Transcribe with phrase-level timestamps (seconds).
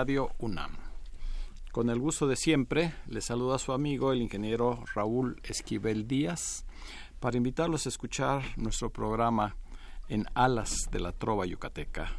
[0.00, 0.78] Radio UNAM.
[1.72, 6.64] Con el gusto de siempre, le saluda a su amigo el ingeniero Raúl Esquivel Díaz
[7.20, 9.56] para invitarlos a escuchar nuestro programa
[10.08, 12.16] en Alas de la Trova Yucateca,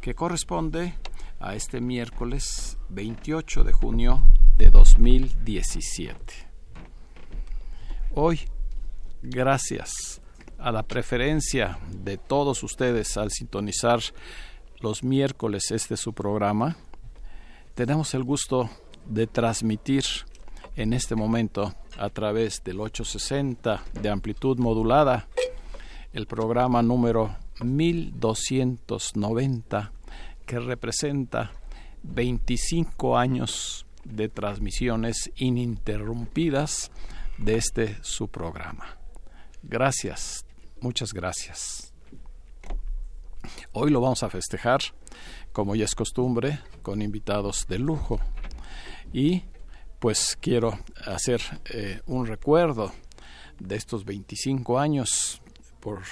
[0.00, 0.94] que corresponde
[1.40, 4.22] a este miércoles 28 de junio
[4.56, 6.48] de 2017.
[8.14, 8.40] Hoy,
[9.20, 10.22] gracias
[10.56, 14.00] a la preferencia de todos ustedes al sintonizar
[14.80, 16.78] los miércoles este su programa,
[17.74, 18.70] tenemos el gusto
[19.06, 20.04] de transmitir
[20.76, 25.28] en este momento a través del 860 de amplitud modulada
[26.12, 29.92] el programa número 1290
[30.46, 31.52] que representa
[32.02, 36.90] 25 años de transmisiones ininterrumpidas
[37.38, 38.98] de este su programa.
[39.62, 40.44] Gracias,
[40.80, 41.92] muchas gracias.
[43.72, 44.80] Hoy lo vamos a festejar,
[45.52, 48.20] como ya es costumbre, con invitados de lujo.
[49.12, 49.42] Y
[49.98, 51.40] pues quiero hacer
[51.72, 52.92] eh, un recuerdo
[53.58, 55.42] de estos 25 años
[55.78, 56.02] por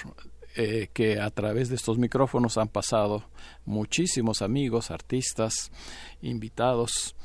[0.55, 3.23] eh, que a través de estos micrófonos han pasado
[3.65, 5.71] muchísimos amigos, artistas,
[6.21, 7.15] invitados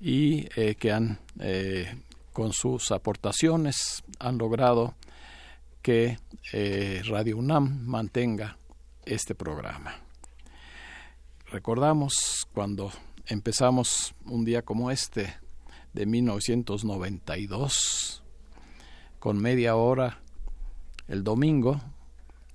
[0.00, 1.20] y eh, que han
[2.32, 4.94] con sus aportaciones han logrado
[5.80, 6.18] que
[7.08, 8.58] Radio UNAM mantenga
[9.06, 10.05] este programa.
[11.50, 12.92] Recordamos cuando
[13.26, 15.36] empezamos un día como este
[15.92, 18.24] de 1992
[19.20, 20.18] con media hora
[21.06, 21.80] el domingo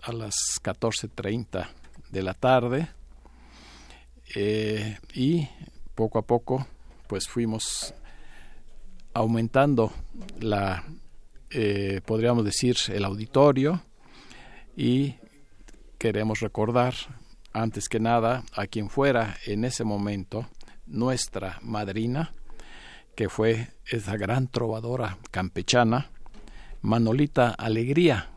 [0.02, 1.70] a las 14.30
[2.10, 2.90] de la tarde
[4.36, 5.48] eh, y
[5.96, 6.68] poco a poco
[7.08, 7.94] pues fuimos
[9.14, 9.94] aumentando
[10.42, 10.84] la
[11.50, 13.82] eh, podríamos decir el auditorio
[14.76, 15.16] y
[15.98, 16.94] queremos recordar
[17.54, 20.48] antes que nada a quien fuera en ese momento
[20.86, 22.34] nuestra madrina
[23.16, 26.12] que fue esa gran trovadora campechana
[26.82, 28.32] Manolita Alegría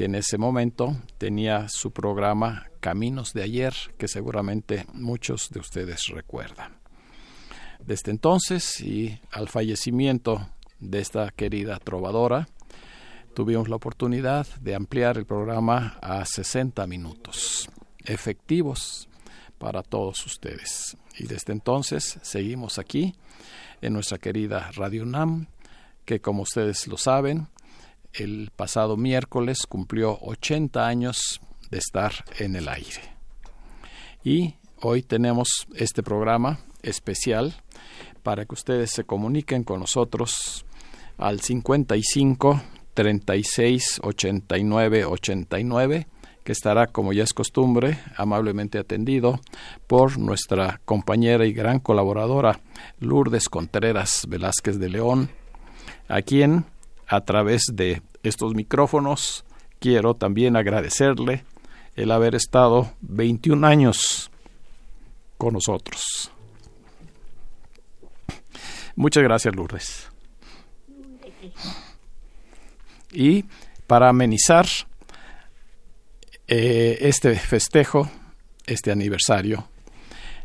[0.00, 6.06] que en ese momento tenía su programa Caminos de ayer, que seguramente muchos de ustedes
[6.06, 6.78] recuerdan.
[7.84, 12.48] Desde entonces y al fallecimiento de esta querida trovadora,
[13.34, 17.68] tuvimos la oportunidad de ampliar el programa a 60 minutos,
[18.04, 19.08] efectivos
[19.58, 20.96] para todos ustedes.
[21.18, 23.14] Y desde entonces seguimos aquí
[23.82, 25.48] en nuestra querida Radio UNAM,
[26.04, 27.48] que como ustedes lo saben,
[28.12, 31.40] el pasado miércoles cumplió 80 años
[31.70, 33.16] de estar en el aire.
[34.24, 37.54] Y hoy tenemos este programa especial
[38.22, 40.64] para que ustedes se comuniquen con nosotros
[41.16, 42.62] al 55
[42.94, 46.06] 36 89 89
[46.50, 49.38] que estará como ya es costumbre amablemente atendido
[49.86, 52.58] por nuestra compañera y gran colaboradora
[52.98, 55.30] Lourdes Contreras Velázquez de León
[56.08, 56.64] a quien
[57.06, 59.44] a través de estos micrófonos
[59.78, 61.44] quiero también agradecerle
[61.94, 64.32] el haber estado 21 años
[65.38, 66.32] con nosotros.
[68.96, 70.10] Muchas gracias, Lourdes.
[73.12, 73.44] Y
[73.86, 74.66] para amenizar
[76.52, 78.10] eh, este festejo,
[78.66, 79.68] este aniversario,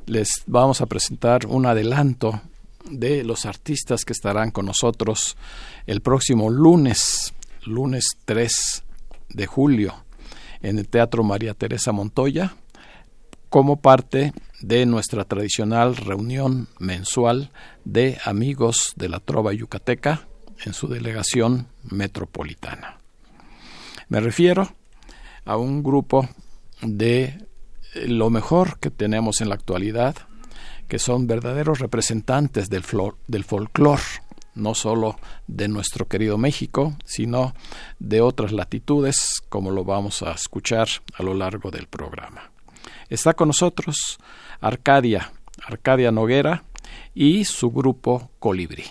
[0.05, 2.41] les vamos a presentar un adelanto
[2.87, 5.35] de los artistas que estarán con nosotros
[5.87, 8.83] el próximo lunes, lunes 3
[9.29, 9.95] de julio,
[10.61, 12.55] en el Teatro María Teresa Montoya,
[13.49, 14.31] como parte
[14.61, 17.49] de nuestra tradicional reunión mensual
[17.83, 20.27] de amigos de la Trova Yucateca
[20.65, 22.99] en su delegación metropolitana.
[24.07, 24.71] Me refiero
[25.45, 26.27] a un grupo
[26.81, 27.45] de
[28.05, 30.15] lo mejor que tenemos en la actualidad,
[30.87, 32.83] que son verdaderos representantes del,
[33.27, 34.03] del folclore,
[34.53, 37.53] no solo de nuestro querido México, sino
[37.99, 40.87] de otras latitudes, como lo vamos a escuchar
[41.17, 42.51] a lo largo del programa.
[43.09, 44.17] Está con nosotros
[44.61, 45.31] Arcadia,
[45.65, 46.63] Arcadia Noguera
[47.13, 48.85] y su grupo Colibrí.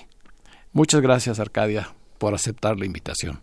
[0.73, 3.41] Muchas gracias, Arcadia, por aceptar la invitación.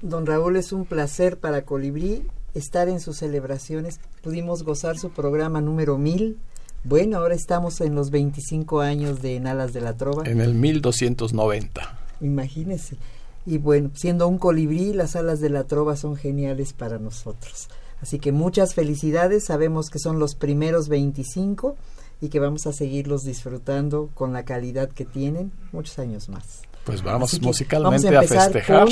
[0.00, 4.00] Don Raúl, es un placer para Colibrí estar en sus celebraciones.
[4.22, 6.38] Pudimos gozar su programa número 1000.
[6.84, 10.24] Bueno, ahora estamos en los 25 años de Enalas de la Trova.
[10.26, 11.98] En el 1290.
[12.20, 12.96] Imagínese.
[13.44, 17.68] Y bueno, siendo un colibrí, las alas de la trova son geniales para nosotros.
[18.00, 21.76] Así que muchas felicidades, sabemos que son los primeros 25
[22.20, 26.62] y que vamos a seguirlos disfrutando con la calidad que tienen muchos años más.
[26.84, 28.88] Pues vamos musicalmente a, festejar.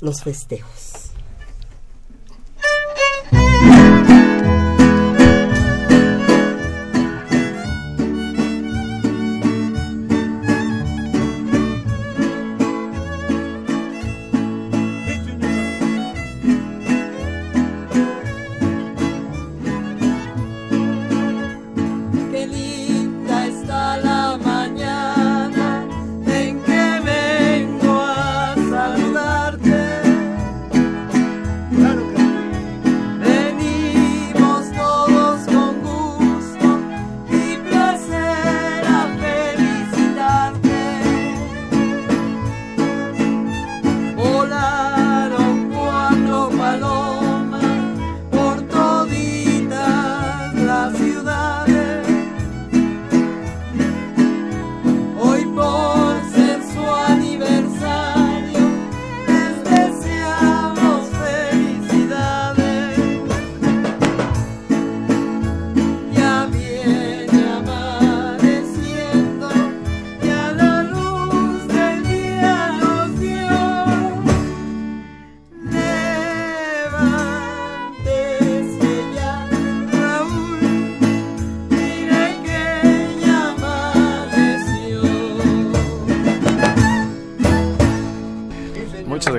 [0.00, 1.10] los festejos.
[3.32, 3.62] Oh.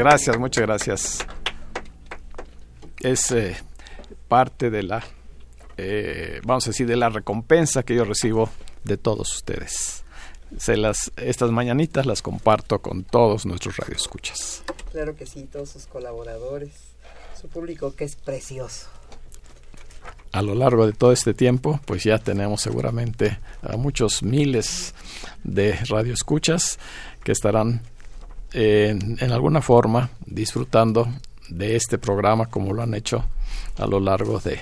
[0.07, 1.27] gracias, muchas gracias.
[3.01, 3.57] Es eh,
[4.30, 5.04] parte de la,
[5.75, 8.50] eh, vamos a decir, de la recompensa que yo recibo
[8.86, 10.06] de todos ustedes.
[10.57, 14.63] Se las, estas mañanitas las comparto con todos nuestros radioescuchas.
[14.92, 16.71] Claro que sí, todos sus colaboradores,
[17.39, 18.88] su público que es precioso.
[20.31, 24.94] A lo largo de todo este tiempo, pues ya tenemos seguramente a muchos miles
[25.44, 26.80] de radioescuchas
[27.26, 27.81] que estarán
[28.59, 31.07] en, alguna forma disfrutando
[31.47, 33.23] de este programa como lo han hecho
[33.78, 34.59] a lo largo de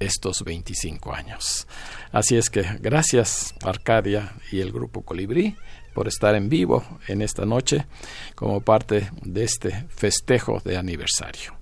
[0.00, 1.66] estos 25 años.
[2.10, 5.56] Así es que gracias Arcadia y el grupo Colibrí
[5.92, 7.86] por estar en vivo en esta noche
[8.34, 11.54] como parte de este festejo de aniversario.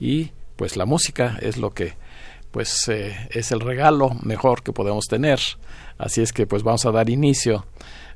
[0.00, 1.94] Y pues la música es lo que
[2.50, 5.38] pues eh, es el regalo mejor que podemos tener.
[5.96, 7.66] Así es que pues vamos a dar inicio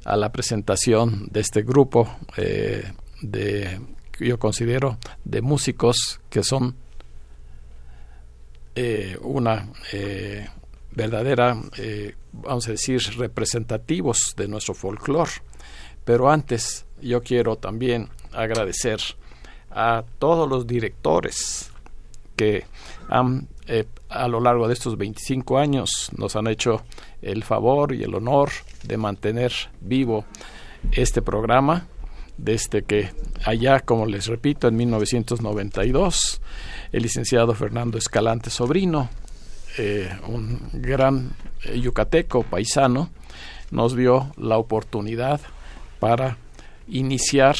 [0.05, 2.93] a la presentación de este grupo eh,
[3.25, 3.81] de
[4.21, 6.77] yo considero de músicos que son
[8.77, 10.49] eh, una eh,
[10.93, 15.31] verdadera eh, vamos a decir representativos de nuestro folclore.
[16.05, 19.01] Pero antes yo quiero también agradecer
[19.71, 21.71] a todos los directores
[22.37, 22.65] que
[23.09, 23.49] han
[24.11, 26.83] a lo largo de estos 25 años nos han hecho
[27.23, 28.51] el favor y el honor
[28.83, 30.27] de mantener vivo
[30.93, 31.89] este programa
[32.37, 33.11] desde que
[33.45, 36.41] allá, como les repito, en 1992,
[36.93, 39.09] el licenciado Fernando Escalante Sobrino,
[39.79, 41.33] eh, un gran
[41.65, 43.11] eh, yucateco paisano,
[43.71, 45.41] nos dio la oportunidad
[45.99, 46.37] para
[46.87, 47.57] iniciar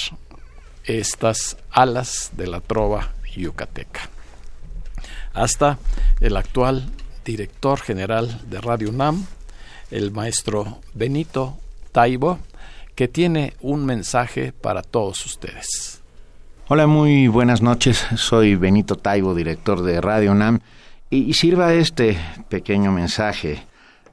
[0.85, 4.09] estas alas de la trova yucateca.
[5.33, 5.79] Hasta
[6.21, 6.91] el actual
[7.25, 9.27] director general de Radio UNAM,
[9.91, 11.59] el maestro Benito
[11.91, 12.39] Taibo,
[12.95, 16.03] que tiene un mensaje para todos ustedes.
[16.69, 18.07] Hola, muy buenas noches.
[18.17, 20.61] Soy Benito Taibo, director de Radio NAM,
[21.11, 23.63] y, sirva este pequeño mensaje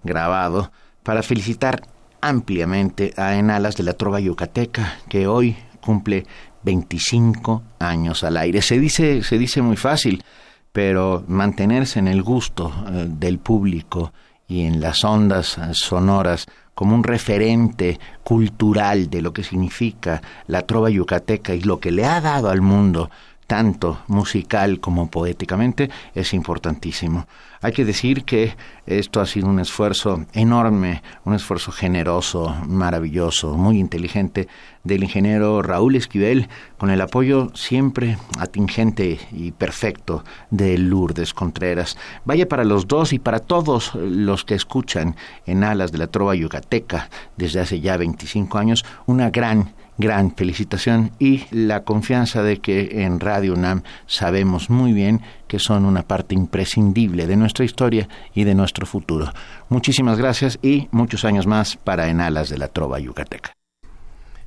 [0.04, 0.72] grabado
[1.04, 1.88] para felicitar
[2.20, 6.26] ampliamente a Enalas de la Trova Yucateca, que hoy cumple
[6.64, 8.62] 25 años al aire.
[8.62, 10.24] Se dice, se dice muy fácil,
[10.72, 14.14] pero mantenerse en el gusto eh, del público
[14.48, 20.90] y en las ondas sonoras como un referente cultural de lo que significa la trova
[20.90, 23.10] yucateca y lo que le ha dado al mundo
[23.52, 27.28] tanto musical como poéticamente, es importantísimo.
[27.64, 28.56] Hay que decir que
[28.88, 34.48] esto ha sido un esfuerzo enorme, un esfuerzo generoso, maravilloso, muy inteligente
[34.84, 36.50] del ingeniero Raúl Esquivel,
[36.80, 41.98] con el apoyo siempre atingente y perfecto de Lourdes Contreras.
[42.26, 45.16] Vaya para los dos y para todos los que escuchan
[45.46, 51.12] en Alas de la Trova Yucateca desde hace ya 25 años, una gran gran felicitación
[51.20, 56.34] y la confianza de que en Radio UNAM sabemos muy bien que son una parte
[56.34, 59.32] imprescindible de nuestra historia y de nuestro futuro.
[59.70, 63.54] Muchísimas gracias y muchos años más para En Alas de la Trova Yucateca.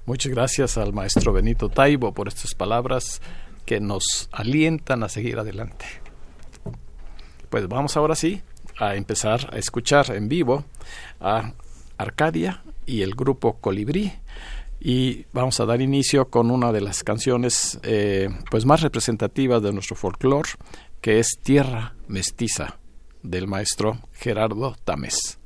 [0.06, 3.22] Muchas gracias al maestro Benito Taibo por estas palabras
[3.64, 5.86] que nos alientan a seguir adelante.
[7.48, 8.42] Pues vamos ahora sí
[8.78, 10.64] a empezar a escuchar en vivo
[11.20, 11.52] a
[11.96, 14.12] Arcadia y el grupo Colibrí
[14.80, 19.72] y vamos a dar inicio con una de las canciones eh, pues más representativas de
[19.72, 20.50] nuestro folclore
[21.00, 22.78] que es Tierra Mestiza
[23.24, 25.38] del maestro Gerardo Tamés.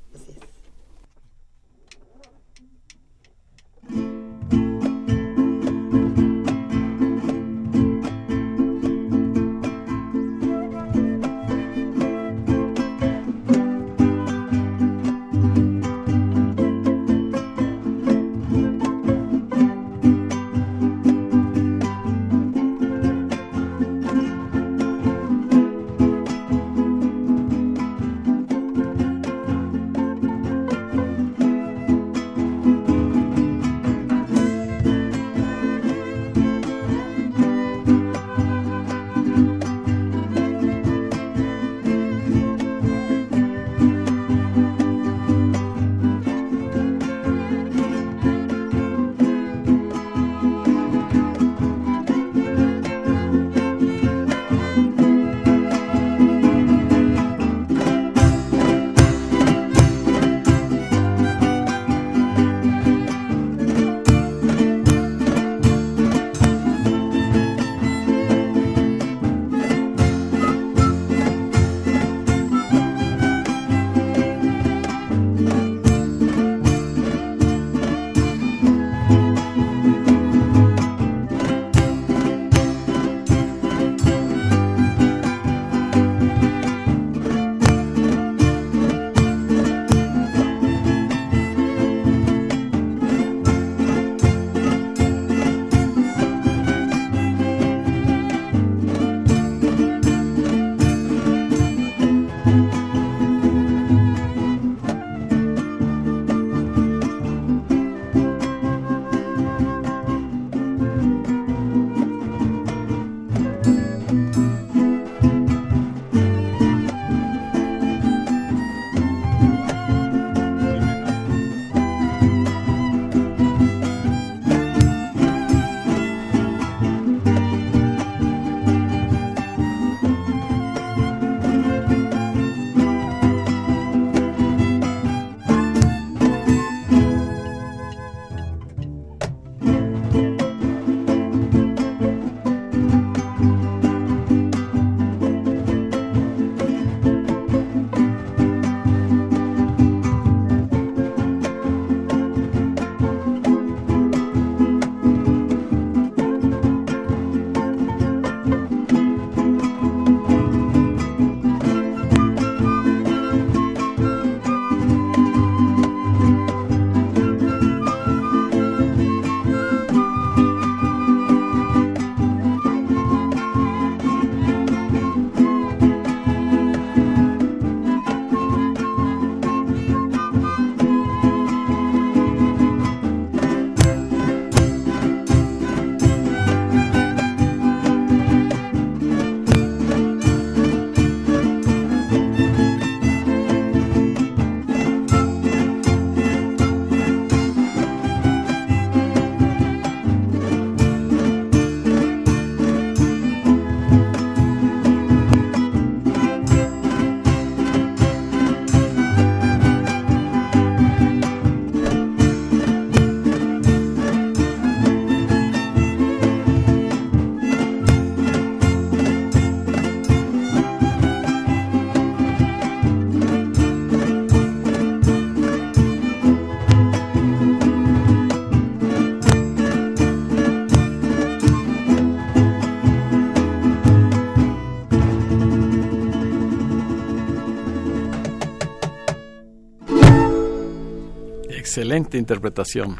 [241.78, 242.98] Excelente interpretación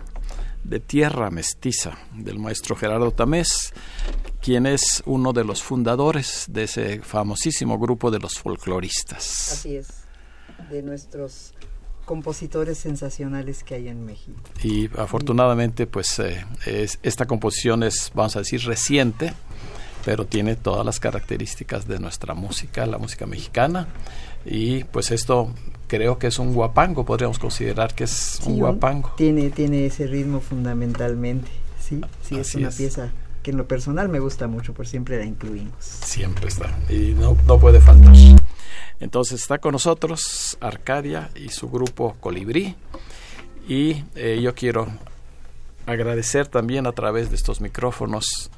[0.63, 3.73] de Tierra Mestiza del maestro Gerardo Tamés,
[4.41, 9.53] quien es uno de los fundadores de ese famosísimo grupo de los folcloristas.
[9.53, 9.89] Así es,
[10.71, 11.55] de nuestros
[12.05, 14.39] compositores sensacionales que hay en México.
[14.63, 19.33] Y afortunadamente, pues eh, es- esta composición es, vamos a decir, reciente,
[20.05, 23.89] pero tiene todas las características de nuestra música, la música mexicana.
[24.47, 25.53] Y pues esto
[25.89, 29.13] creo que es un guapango, podríamos considerar que es un Sí, guapango.
[29.17, 31.51] Tiene, tiene ese ritmo fundamentalmente.
[31.81, 32.77] Sí, sí, es una es.
[32.77, 33.11] pieza
[33.43, 35.75] que en lo personal me gusta mucho, por siempre la incluimos.
[35.81, 38.15] Siempre está y no, no puede faltar.
[39.01, 42.75] Entonces está con nosotros Arcadia y su grupo Colibrí
[43.69, 44.89] y eh, yo quiero
[45.87, 48.51] agradecer también a través de estos micrófonos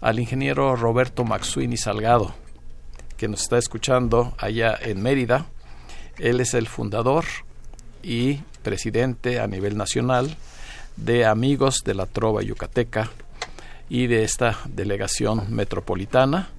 [0.00, 2.34] al ingeniero Roberto Maxuini Salgado
[3.16, 5.46] que nos está escuchando allá en Mérida.
[6.18, 7.24] Él es el fundador
[8.02, 10.36] y presidente a nivel nacional
[10.96, 13.10] de Amigos de la Trova Yucateca
[13.88, 16.50] y de esta delegación metropolitana.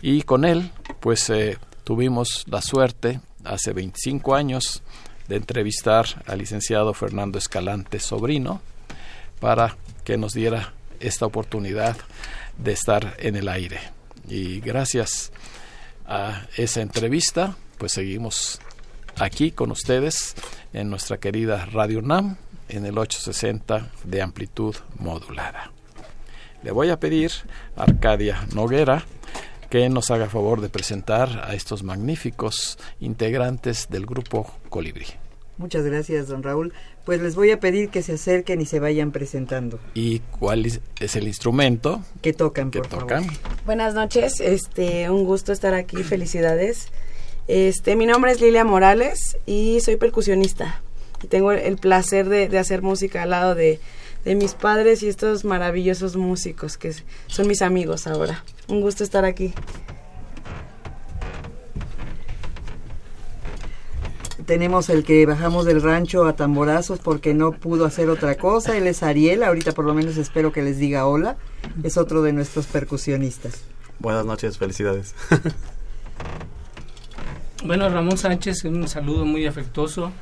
[0.00, 4.82] Y con él pues eh, tuvimos la suerte hace 25 años
[5.28, 8.60] de entrevistar al licenciado Fernando Escalante Sobrino
[9.40, 11.96] para que nos diera esta oportunidad
[12.56, 13.78] de estar en el aire.
[14.28, 15.30] Y gracias
[16.06, 18.60] a esa entrevista pues seguimos
[19.20, 20.34] aquí con ustedes
[20.72, 22.36] en nuestra querida Radio NAM
[22.68, 25.72] en el 860 de amplitud modulada.
[26.62, 27.30] Le voy a pedir
[27.76, 29.04] a Arcadia Noguera
[29.70, 35.06] que nos haga favor de presentar a estos magníficos integrantes del grupo Colibrí.
[35.58, 36.72] Muchas gracias, don Raúl.
[37.04, 39.80] Pues les voy a pedir que se acerquen y se vayan presentando.
[39.94, 43.24] ¿Y cuál es- es el instrumento Que tocan, que por tocan?
[43.24, 43.40] favor.
[43.66, 46.88] Buenas noches, este, un gusto estar aquí, felicidades.
[47.48, 50.82] Este, mi nombre es Lilia Morales y soy percusionista.
[51.22, 53.80] Y tengo el, el placer de, de hacer música al lado de,
[54.26, 56.92] de mis padres y estos maravillosos músicos que
[57.26, 58.44] son mis amigos ahora.
[58.68, 59.54] Un gusto estar aquí.
[64.44, 68.76] Tenemos el que bajamos del rancho a tamborazos porque no pudo hacer otra cosa.
[68.76, 69.42] Él es Ariel.
[69.42, 71.38] Ahorita por lo menos espero que les diga hola.
[71.82, 73.62] Es otro de nuestros percusionistas.
[73.98, 75.14] Buenas noches, felicidades.
[77.64, 80.12] Bueno, Ramón Sánchez, un saludo muy afectuoso,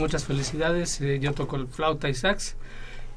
[0.00, 1.00] muchas felicidades.
[1.00, 2.56] eh, yo toco el flauta y sax.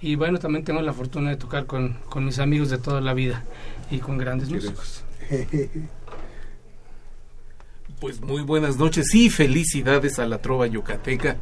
[0.02, 3.14] Y bueno, también tengo la fortuna de tocar con, con mis amigos de toda la
[3.14, 3.44] vida
[3.90, 5.04] y con grandes músicos.
[8.00, 11.38] Pues muy buenas noches y felicidades a la Trova Yucateca.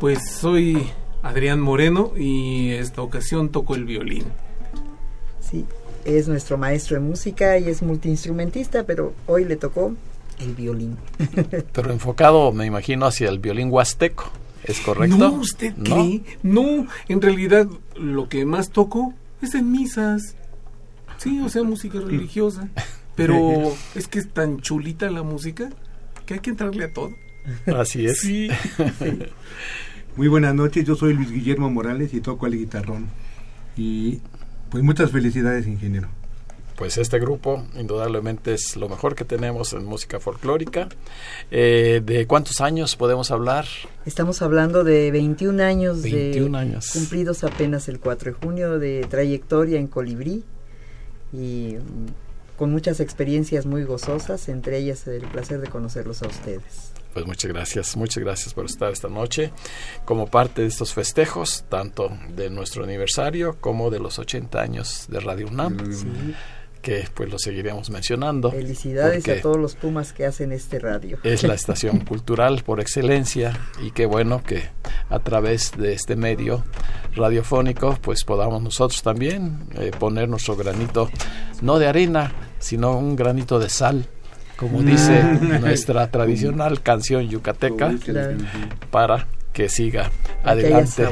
[0.00, 0.88] Pues soy
[1.22, 4.24] Adrián Moreno y esta ocasión toco el violín.
[5.38, 5.64] Sí,
[6.04, 9.94] es nuestro maestro de música y es multiinstrumentista, pero hoy le tocó
[10.38, 10.96] el violín.
[11.72, 14.30] Pero enfocado, me imagino, hacia el violín huasteco.
[14.64, 15.16] ¿Es correcto?
[15.16, 15.84] No, ¿usted ¿No?
[15.84, 16.22] cree?
[16.42, 17.66] No, en realidad
[17.96, 20.36] lo que más toco es en misas.
[21.18, 22.68] Sí, o sea, música religiosa.
[23.14, 25.70] Pero es que es tan chulita la música
[26.26, 27.10] que hay que entrarle a todo.
[27.66, 28.20] Así es.
[28.20, 28.48] Sí.
[30.16, 33.08] Muy buenas noches, yo soy Luis Guillermo Morales y toco el guitarrón.
[33.76, 34.20] Y
[34.70, 36.08] pues muchas felicidades, ingeniero.
[36.76, 40.88] Pues este grupo indudablemente es lo mejor que tenemos en música folclórica.
[41.50, 43.66] Eh, ¿De cuántos años podemos hablar?
[44.06, 46.90] Estamos hablando de 21 años 21 de años.
[46.92, 50.42] cumplidos apenas el 4 de junio de trayectoria en Colibrí
[51.32, 56.92] y mm, con muchas experiencias muy gozosas, entre ellas el placer de conocerlos a ustedes.
[57.12, 59.52] Pues muchas gracias, muchas gracias por estar esta noche
[60.04, 65.20] como parte de estos festejos, tanto de nuestro aniversario como de los 80 años de
[65.20, 65.78] Radio UNAM,
[66.84, 68.50] que pues lo seguiremos mencionando.
[68.50, 71.18] Felicidades a todos los Pumas que hacen este radio.
[71.24, 74.64] Es la estación cultural por excelencia y qué bueno que
[75.08, 76.62] a través de este medio
[77.16, 81.08] radiofónico pues podamos nosotros también eh, poner nuestro granito,
[81.62, 84.04] no de arena, sino un granito de sal,
[84.56, 85.22] como dice
[85.60, 87.94] nuestra tradicional canción yucateca,
[88.90, 90.10] para que siga
[90.42, 91.08] adelante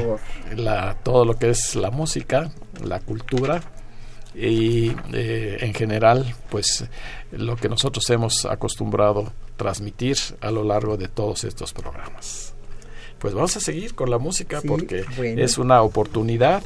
[0.55, 2.51] la, todo lo que es la música,
[2.83, 3.61] la cultura
[4.35, 6.85] y eh, en general pues
[7.31, 12.53] lo que nosotros hemos acostumbrado transmitir a lo largo de todos estos programas.
[13.19, 15.41] Pues vamos a seguir con la música Sí, porque bueno.
[15.41, 16.61] es una oportunidad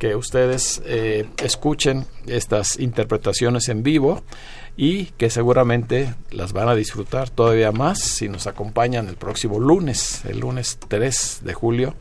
[0.00, 4.24] que ustedes eh, escuchen estas interpretaciones en vivo
[4.76, 10.24] y que seguramente las van a disfrutar todavía más si nos acompañan el próximo lunes,
[10.24, 11.94] el lunes 3 de julio,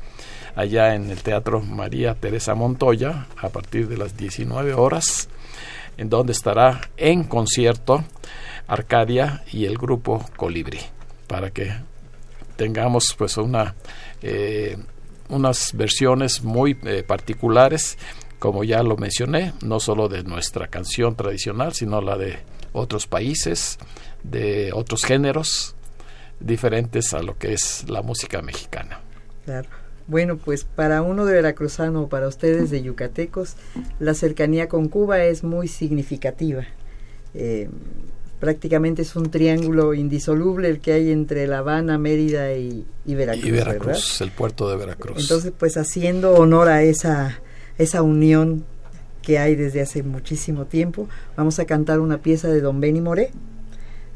[0.56, 5.30] allá en el Teatro María Teresa Montoya, a partir de las 19 horas,
[5.98, 8.04] en donde estará en concierto
[8.68, 10.80] Arcadia y el grupo Colibri,
[11.28, 11.74] para que
[12.56, 13.76] tengamos pues una
[14.22, 14.78] eh,
[15.32, 17.98] unas versiones muy eh, particulares,
[18.38, 22.40] como ya lo mencioné, no solo de nuestra canción tradicional, sino la de
[22.74, 23.80] otros países,
[24.24, 25.76] de otros géneros
[26.40, 29.00] diferentes a lo que es la música mexicana.
[29.46, 29.70] Claro.
[30.08, 33.56] Bueno, pues para uno de veracruzano o para ustedes de yucatecos,
[34.00, 36.66] la cercanía con Cuba es muy significativa.
[37.34, 37.70] Eh,
[38.40, 43.46] prácticamente es un triángulo indisoluble el que hay entre La Habana, Mérida y, y Veracruz.
[43.46, 44.04] Y Veracruz, ¿verdad?
[44.22, 45.22] el puerto de Veracruz.
[45.22, 47.40] Entonces, pues haciendo honor a esa,
[47.78, 48.66] esa unión
[49.22, 53.32] que hay desde hace muchísimo tiempo, vamos a cantar una pieza de Don Benny Moré.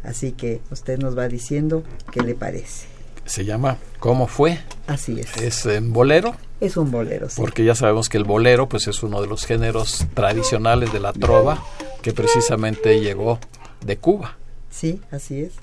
[0.03, 2.94] Así que usted nos va diciendo qué le parece.
[3.25, 4.59] Se llama ¿Cómo fue?
[4.87, 5.35] Así es.
[5.37, 6.35] Es en bolero.
[6.61, 7.41] Es un bolero, sí.
[7.41, 11.11] Porque ya sabemos que el bolero pues es uno de los géneros tradicionales de la
[11.11, 11.63] trova
[12.01, 13.39] que precisamente llegó
[13.83, 14.37] de Cuba.
[14.69, 15.53] Sí, así es.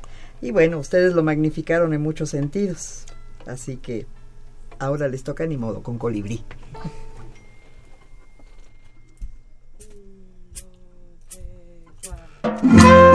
[0.40, 3.04] Y bueno, ustedes lo magnificaron en muchos sentidos.
[3.46, 4.06] Así que
[4.78, 6.44] ahora les toca ni modo con colibrí.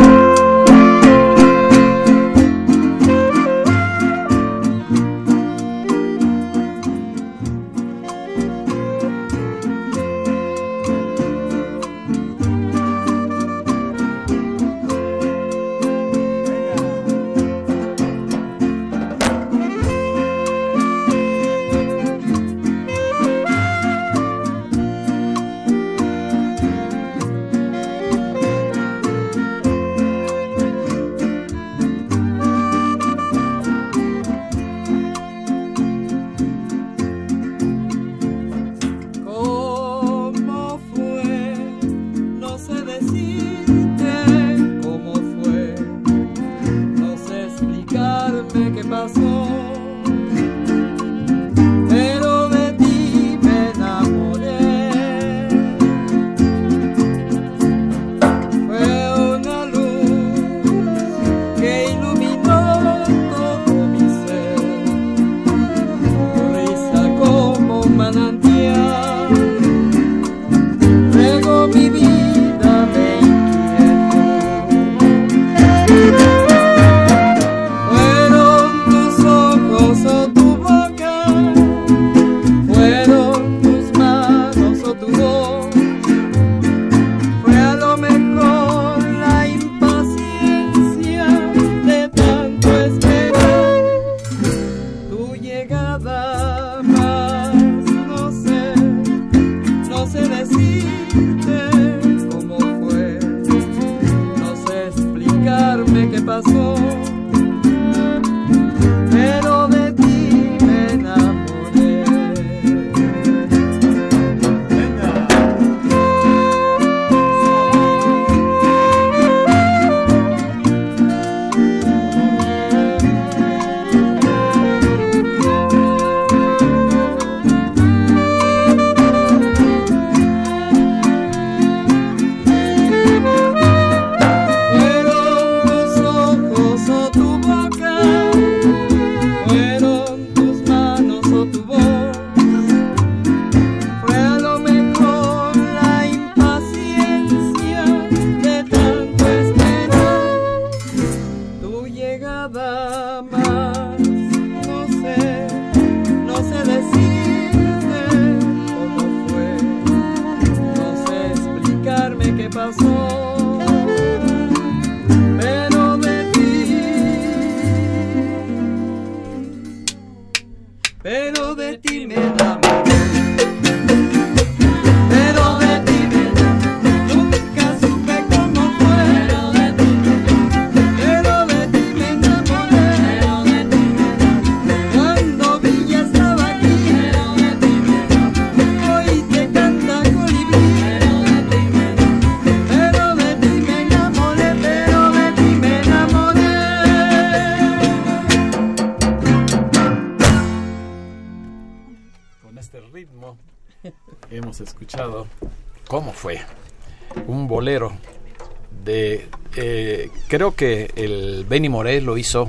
[210.37, 212.47] creo que el Benny Moré lo hizo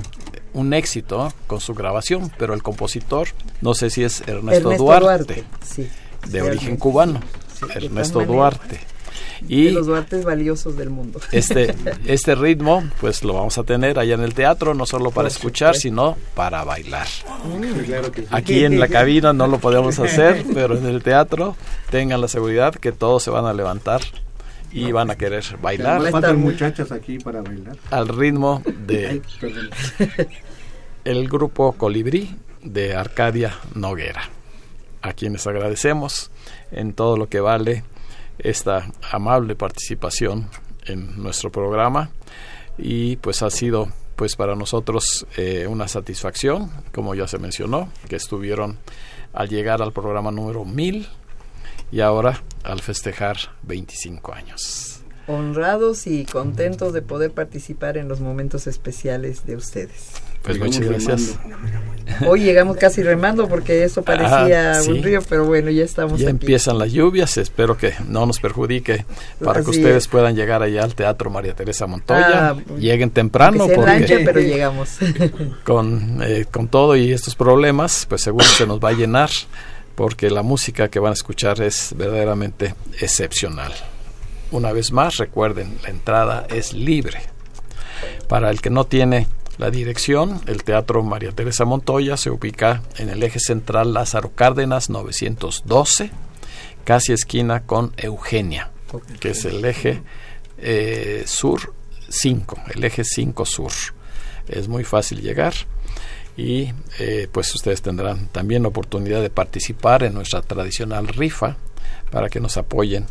[0.53, 3.29] un éxito con su grabación pero el compositor
[3.61, 5.89] no sé si es Ernesto, Ernesto Duarte, Duarte, sí,
[6.27, 7.19] de sí, origen Ernesto, cubano
[7.73, 8.25] Ernesto.
[8.25, 8.79] Duarte
[9.47, 11.19] Y de los artes valiosos del mundo.
[11.31, 11.73] Este,
[12.05, 15.75] este ritmo, pues lo vamos a tener allá en el teatro, no solo para escuchar,
[15.75, 17.07] sino para bailar.
[18.29, 21.55] Aquí en la cabina no lo podemos hacer, pero en el teatro
[21.89, 24.01] tengan la seguridad que todos se van a levantar
[24.71, 26.11] y van a querer bailar.
[26.11, 27.77] faltan muchachas aquí para bailar.
[27.91, 29.21] Al ritmo de
[31.05, 34.29] el grupo Colibrí de Arcadia Noguera,
[35.01, 36.31] a quienes agradecemos
[36.71, 37.83] en todo lo que vale
[38.37, 40.49] esta amable participación
[40.85, 42.09] en nuestro programa
[42.77, 48.17] y pues ha sido pues para nosotros eh, una satisfacción, como ya se mencionó, que
[48.17, 48.77] estuvieron
[49.31, 51.07] al llegar al programa número 1000
[51.91, 54.99] y ahora al festejar 25 años.
[55.27, 60.11] Honrados y contentos de poder participar en los momentos especiales de ustedes.
[60.41, 61.37] Pues muchas gracias.
[62.25, 64.89] Hoy llegamos casi remando porque eso parecía Ah, sí.
[64.91, 66.31] un río, pero bueno, ya estamos Ya aquí.
[66.31, 69.05] empiezan las lluvias, espero que no nos perjudique
[69.43, 70.07] para que ustedes es.
[70.07, 72.51] puedan llegar allá al Teatro María Teresa Montoya.
[72.51, 74.97] Ah, Lleguen temprano porque lancha, pero llegamos.
[75.65, 79.29] con, eh, con todo y estos problemas, pues seguro se nos va a llenar
[79.99, 83.73] porque la música que van a escuchar es verdaderamente excepcional.
[84.49, 87.19] Una vez más, recuerden, la entrada es libre.
[88.29, 93.09] Para el que no tiene la dirección, el Teatro María Teresa Montoya se ubica en
[93.09, 96.11] el eje central Lázaro Cárdenas 912,
[96.85, 98.71] casi esquina con Eugenia,
[99.19, 100.01] que es el eje
[100.59, 101.73] eh, sur
[102.07, 103.71] 5, el eje 5 sur.
[104.47, 105.55] Es muy fácil llegar
[106.39, 111.57] y eh, pues ustedes tendrán también la oportunidad de participar en nuestra tradicional rifa
[112.11, 113.05] para que nos apoyen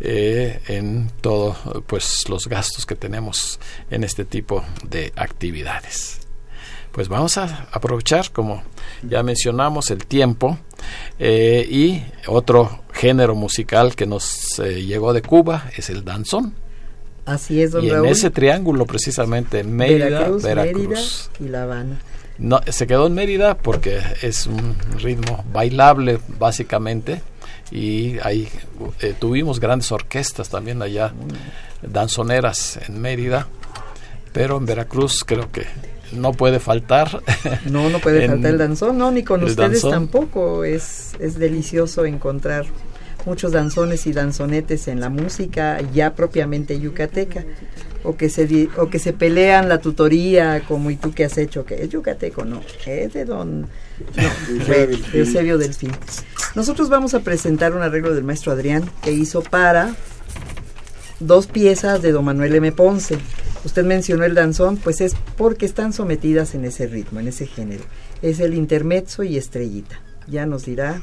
[0.00, 1.56] eh, en todo
[1.88, 3.58] pues los gastos que tenemos
[3.90, 6.20] en este tipo de actividades.
[6.92, 8.62] Pues vamos a aprovechar como
[9.02, 10.56] ya mencionamos el tiempo
[11.18, 16.54] eh, y otro género musical que nos eh, llegó de Cuba es el danzón.
[17.24, 21.30] Así es, don y en ese triángulo precisamente Mérida Veracruz, Veracruz.
[21.32, 22.00] Mérida y La Habana.
[22.38, 27.22] No, se quedó en Mérida porque es un ritmo bailable básicamente
[27.70, 28.48] y ahí
[29.00, 31.12] eh, tuvimos grandes orquestas también allá,
[31.82, 33.48] danzoneras en Mérida,
[34.32, 35.66] pero en Veracruz creo que
[36.12, 37.22] no puede faltar.
[37.64, 39.90] No, no puede en faltar el danzón, no, ni con ustedes danzón.
[39.90, 40.64] tampoco.
[40.64, 42.66] Es, es delicioso encontrar
[43.24, 47.44] muchos danzones y danzonetes en la música ya propiamente yucateca.
[48.04, 51.64] O que, se, o que se pelean la tutoría, como y tú que has hecho,
[51.64, 53.66] que es yucateco, no, es de don no,
[54.66, 54.98] de.
[55.14, 55.92] Eusebio Delfín.
[56.56, 59.94] Nosotros vamos a presentar un arreglo del maestro Adrián que hizo para
[61.20, 62.72] dos piezas de don Manuel M.
[62.72, 63.18] Ponce.
[63.64, 67.84] Usted mencionó el danzón, pues es porque están sometidas en ese ritmo, en ese género.
[68.20, 70.00] Es el intermezzo y estrellita.
[70.26, 71.00] Ya nos dirá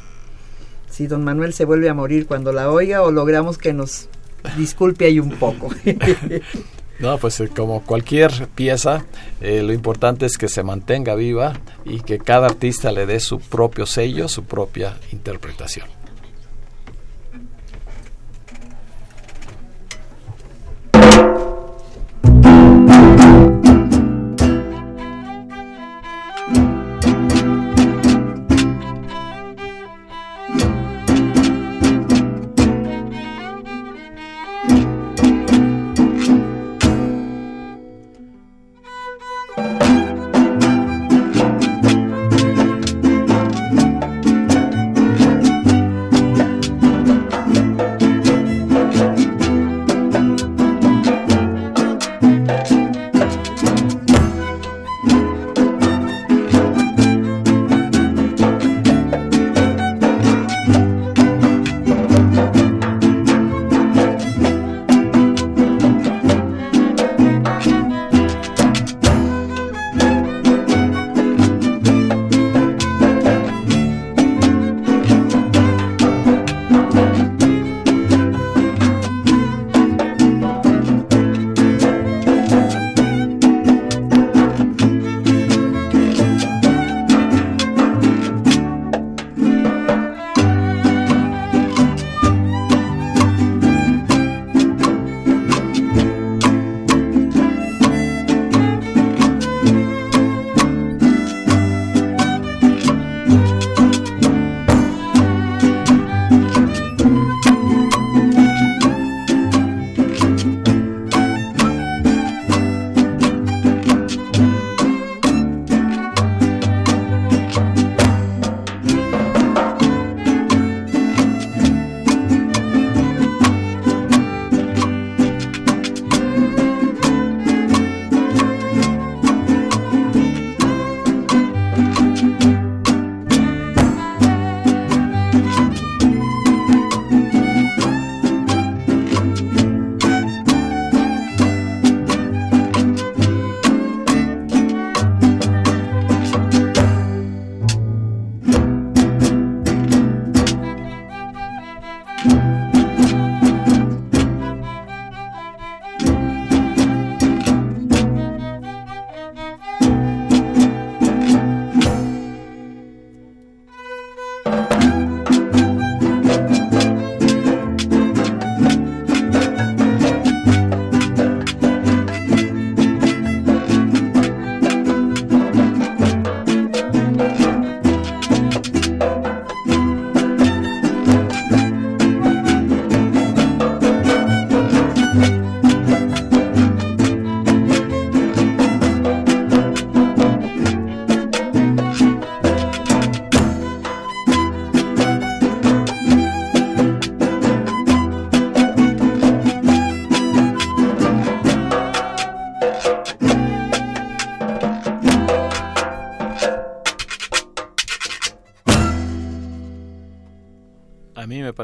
[0.89, 4.09] si don Manuel se vuelve a morir cuando la oiga o logramos que nos
[4.57, 5.69] disculpe ahí un poco.
[6.99, 9.05] No, pues eh, como cualquier pieza,
[9.41, 11.53] eh, lo importante es que se mantenga viva
[11.85, 15.98] y que cada artista le dé su propio sello, su propia interpretación.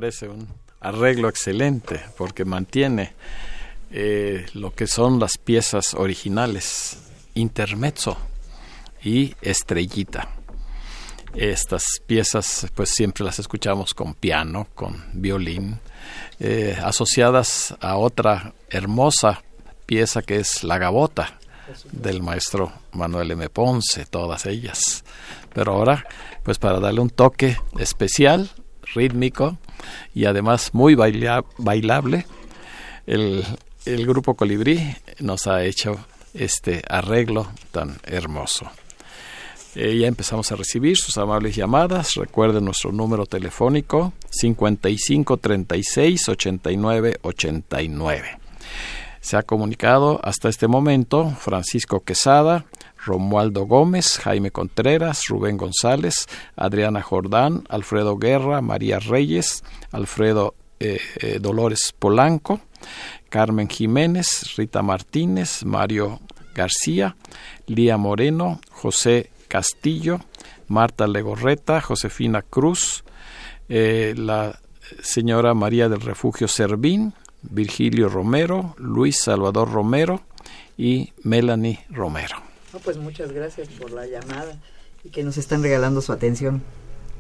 [0.06, 0.48] Parece un
[0.82, 3.16] arreglo excelente porque mantiene
[3.90, 7.00] eh, lo que son las piezas originales,
[7.34, 8.16] intermezzo
[9.04, 10.30] y estrellita.
[11.34, 15.80] Estas piezas pues siempre las escuchamos con piano, con violín,
[16.40, 19.42] eh, asociadas a otra hermosa
[19.88, 21.40] pieza que es La Gabota
[21.92, 23.50] del maestro Manuel M.
[23.50, 25.04] Ponce, todas ellas.
[25.52, 26.06] Pero ahora,
[26.44, 28.52] pues para darle un toque especial,
[28.94, 29.58] rítmico
[30.14, 32.26] y además muy baila- bailable,
[33.08, 33.44] el,
[33.86, 35.98] el grupo Colibrí nos ha hecho
[36.34, 38.70] este arreglo tan hermoso.
[39.76, 42.14] Eh, ya empezamos a recibir sus amables llamadas.
[42.16, 48.38] Recuerden nuestro número telefónico 55 36 89 89.
[49.20, 52.66] Se ha comunicado hasta este momento Francisco Quesada,
[53.06, 61.40] Romualdo Gómez, Jaime Contreras, Rubén González, Adriana Jordán, Alfredo Guerra, María Reyes, Alfredo eh, eh,
[61.40, 62.60] Dolores Polanco,
[63.30, 66.20] Carmen Jiménez, Rita Martínez, Mario
[66.54, 67.16] García,
[67.68, 70.20] Lía Moreno, José Castillo,
[70.68, 73.04] Marta Legorreta, Josefina Cruz,
[73.70, 74.60] eh, la
[75.02, 80.22] señora María del Refugio Servín, Virgilio Romero, Luis Salvador Romero
[80.78, 82.45] y Melanie Romero.
[82.76, 84.58] No, pues muchas gracias por la llamada
[85.06, 86.62] y que nos están regalando su atención.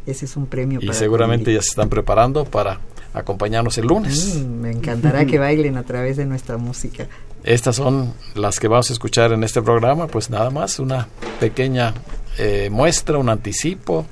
[0.05, 2.81] Ese es un premio Y para seguramente ya se están preparando para
[3.13, 4.35] acompañarnos el lunes.
[4.35, 7.07] Mm, me encantará que bailen a través de nuestra música.
[7.45, 11.07] Estas son las que vamos a escuchar en este programa, pues nada más, una
[11.39, 11.93] pequeña
[12.37, 14.05] eh, muestra, un anticipo,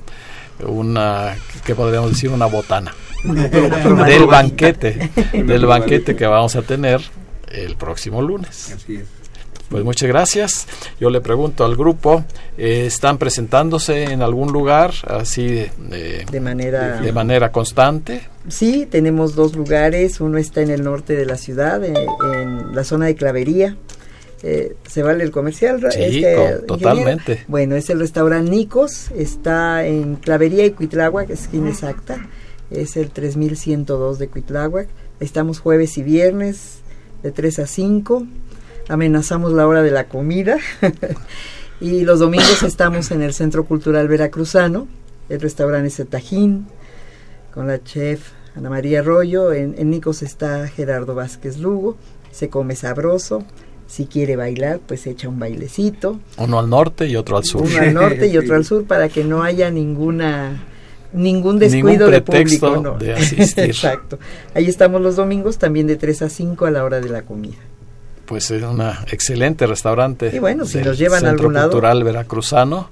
[0.66, 2.30] una, ¿qué podríamos decir?
[2.30, 7.02] Una botana del banquete, del banquete que vamos a tener
[7.52, 8.72] el próximo lunes.
[8.72, 9.23] Así es.
[9.70, 10.68] Pues muchas gracias.
[11.00, 12.24] Yo le pregunto al grupo,
[12.58, 17.02] eh, ¿están presentándose en algún lugar así de, manera...
[17.02, 18.22] de manera constante?
[18.48, 20.22] Sí, tenemos dos lugares.
[20.22, 21.94] Uno está en el norte de la ciudad, eh,
[22.34, 23.78] en la zona de Clavería.
[24.44, 25.80] Eh, ¿Se vale el comercial?
[25.92, 27.46] Sí, este, totalmente.
[27.48, 29.10] Bueno, es el restaurante Nicos.
[29.12, 32.28] Está en Clavería y Cuitláhuac, esquina exacta.
[32.70, 34.90] Es el 3102 de Cuitláhuac.
[35.22, 36.80] Estamos jueves y viernes
[37.24, 38.28] de 3 a 5.
[38.90, 40.58] Amenazamos la hora de la comida.
[41.82, 44.88] y los domingos estamos en el Centro Cultural Veracruzano.
[45.30, 46.68] El restaurante es el Tajín
[47.54, 49.54] con la chef Ana María Arroyo.
[49.54, 51.98] En, en Nicos está Gerardo Vázquez Lugo.
[52.32, 53.44] Se come sabroso.
[53.88, 56.20] Si quiere bailar, pues echa un bailecito.
[56.38, 57.62] Uno al norte y otro al sur.
[57.62, 60.64] Uno al norte y otro al sur para que no haya ninguna
[61.14, 62.78] ningún descuido Ningún de público.
[62.78, 62.98] ¿no?
[62.98, 63.64] de asistir.
[63.66, 64.20] Exacto.
[64.54, 67.58] Ahí estamos los domingos también de 3 a 5 a la hora de la comida.
[68.26, 70.32] Pues es un excelente restaurante.
[70.34, 71.70] Y bueno, si del nos llevan a algún lado.
[71.70, 72.90] Cultural Veracruzano.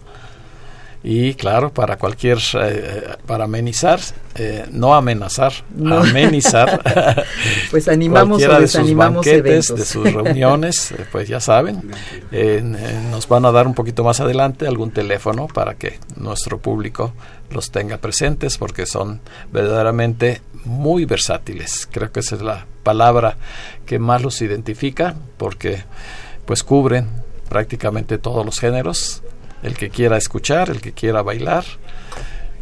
[1.04, 4.00] Y claro, para cualquier, eh, para amenizar,
[4.36, 5.98] eh, no amenazar, No.
[6.02, 6.80] amenizar.
[7.72, 9.36] Pues animamos cualquiera o de sus banquetes,
[9.70, 9.80] eventos.
[9.80, 11.90] de sus reuniones, eh, pues ya saben.
[12.32, 16.60] Eh, eh, nos van a dar un poquito más adelante algún teléfono para que nuestro
[16.60, 17.14] público
[17.54, 19.22] los tenga presentes porque son
[19.52, 21.88] verdaderamente muy versátiles.
[21.92, 23.38] Creo que esa es la palabra
[23.86, 25.84] que más los identifica porque
[26.46, 27.10] pues cubren
[27.50, 29.24] prácticamente todos los géneros,
[29.64, 31.66] el que quiera escuchar, el que quiera bailar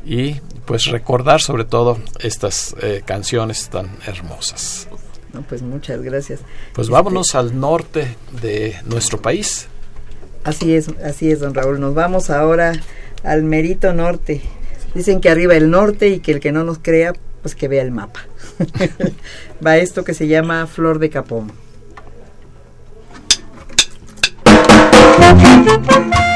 [0.05, 0.35] y
[0.65, 4.87] pues recordar sobre todo estas eh, canciones tan hermosas.
[5.33, 6.39] No, pues muchas gracias.
[6.73, 9.67] Pues Este, vámonos al norte de nuestro país.
[10.43, 11.79] Así es, así es, don Raúl.
[11.79, 12.73] Nos vamos ahora
[13.23, 14.41] al merito norte.
[14.93, 17.81] Dicen que arriba el norte y que el que no nos crea, pues que vea
[17.83, 18.21] el mapa.
[19.65, 21.53] Va esto que se llama Flor de Capomo.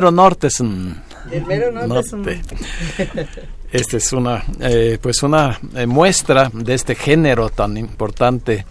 [0.00, 2.40] mero norte es un El mero norte.
[3.70, 8.64] Esta es una, eh, pues una eh, muestra de este género tan importante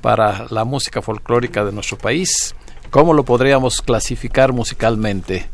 [0.00, 2.54] para la música folclórica de nuestro país.
[2.90, 5.48] ¿Cómo lo podríamos clasificar musicalmente?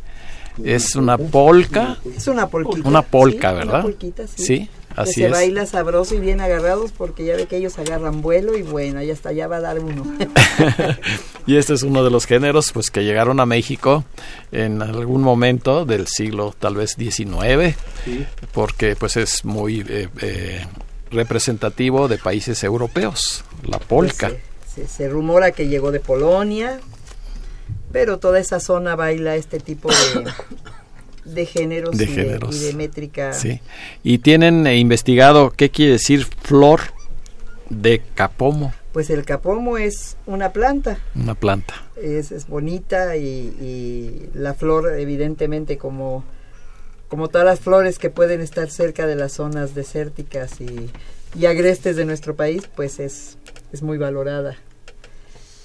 [0.62, 2.86] Es una polca, Es una polquita.
[2.86, 3.74] una polca, ¿verdad?
[3.76, 4.44] Una polquita, sí.
[4.44, 5.30] Sí, Que así se es.
[5.32, 9.12] baila sabroso y bien agarrados porque ya ve que ellos agarran vuelo y bueno, ya
[9.12, 10.04] hasta ya va a dar uno.
[11.46, 14.04] Y este es uno de los géneros pues que llegaron a México
[14.52, 17.74] en algún momento del siglo tal vez XIX,
[18.04, 18.24] Sí.
[18.52, 20.64] porque pues es muy eh, eh,
[21.10, 24.28] representativo de países europeos, la polka.
[24.28, 24.40] Pues,
[24.72, 26.80] se, se- se rumora que llegó de Polonia,
[27.90, 29.94] pero toda esa zona baila este tipo de,
[31.24, 32.50] de géneros, De y, géneros.
[32.58, 33.32] De, y de métrica.
[33.32, 33.60] Sí.
[34.02, 36.80] Y tienen eh, investigado qué quiere decir flor
[37.70, 41.74] de capomo, Pues el capomo es una planta, una planta.
[41.96, 43.22] es, es bonita y,
[43.60, 46.22] y la flor evidentemente como,
[47.08, 50.90] como todas las flores que pueden estar cerca de las zonas desérticas y,
[51.38, 53.38] y agrestes de nuestro país, pues es,
[53.72, 54.56] es muy valorada,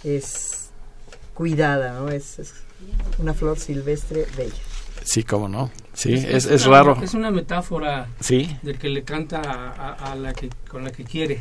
[0.06, 0.70] es
[1.34, 2.10] cuidada, ¿no?
[2.10, 2.54] Es, es
[3.20, 4.54] una flor silvestre bella.
[5.08, 5.72] Sí, cómo no.
[5.94, 7.00] Sí, Es- es, es es una- raro.
[7.02, 8.58] Es una metáfora Sí.
[8.62, 11.40] del que le canta a, a- a la que con la que quiere.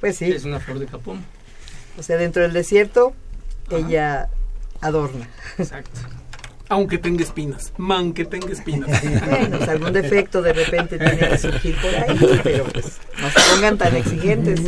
[0.00, 0.24] Pues sí.
[0.26, 1.24] Es una flor de capón.
[1.98, 3.14] O sea, dentro del desierto,
[3.70, 4.28] ella
[4.80, 5.28] adorna.
[5.56, 6.00] Exacto.
[6.68, 7.72] Aunque tenga espinas.
[7.76, 8.90] Man que tenga espinas.
[9.30, 13.50] Bueno, pues algún defecto de repente tiene que surgir por ahí, pero pues no se
[13.54, 14.60] pongan tan exigentes.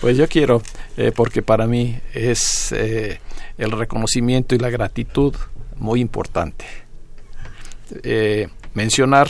[0.00, 0.62] Pues yo quiero,
[0.96, 3.20] eh, porque para mí es eh,
[3.58, 5.34] el reconocimiento y la gratitud
[5.76, 6.64] muy importante.
[8.02, 9.28] Eh, mencionar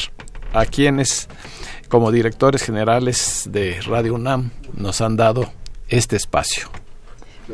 [0.52, 1.28] a quienes,
[1.88, 5.52] como directores generales de Radio UNAM, nos han dado
[5.88, 6.68] este espacio.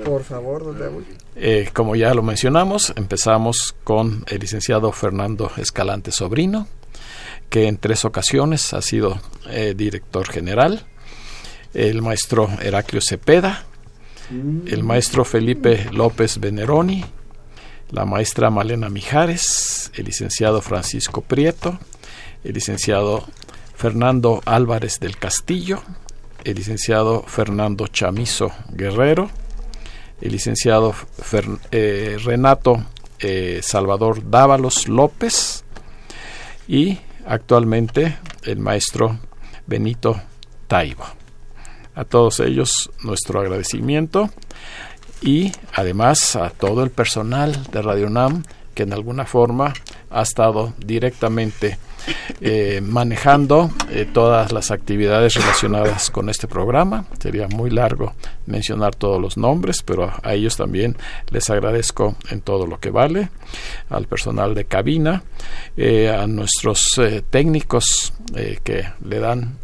[0.05, 1.05] Por favor, don Raúl.
[1.36, 6.66] Eh, como ya lo mencionamos, empezamos con el licenciado Fernando Escalante Sobrino,
[7.50, 10.86] que en tres ocasiones ha sido eh, director general,
[11.74, 13.64] el maestro Heraclio Cepeda,
[14.66, 17.05] el maestro Felipe López Veneroni,
[17.93, 21.78] la maestra Malena Mijares, el licenciado Francisco Prieto,
[22.43, 23.24] el licenciado
[23.76, 25.82] Fernando Álvarez del Castillo,
[26.43, 29.30] el licenciado Fernando Chamizo Guerrero,
[30.22, 30.95] el licenciado
[31.70, 32.82] eh, Renato
[33.20, 35.64] eh, Salvador Dávalos López
[36.66, 39.18] y actualmente el maestro
[39.66, 40.18] Benito
[40.66, 41.05] Taibo.
[41.95, 44.30] A todos ellos nuestro agradecimiento
[45.22, 48.42] y además a todo el personal de Radio UNAM
[48.74, 49.72] que en alguna forma
[50.10, 51.78] ha estado directamente
[52.40, 57.04] eh, manejando eh, todas las actividades relacionadas con este programa.
[57.20, 58.14] Sería muy largo
[58.46, 60.96] mencionar todos los nombres, pero a, ellos también
[61.30, 63.28] les agradezco en todo lo que vale,
[63.90, 65.22] al personal de cabina,
[65.76, 67.00] eh, a nuestros
[67.30, 68.12] técnicos
[68.64, 69.58] que le dan